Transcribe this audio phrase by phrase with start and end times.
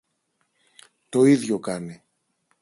[1.09, 2.03] Το ίδιο κάνει.